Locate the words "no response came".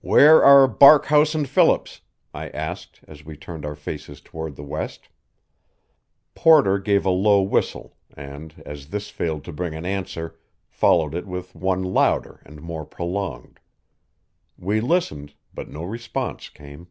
15.68-16.88